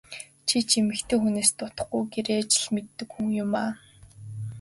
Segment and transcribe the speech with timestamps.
[0.47, 3.71] Чи ч эмэгтэй хүнээс дутахгүй гэрийн ажил мэддэг хүн юмаа.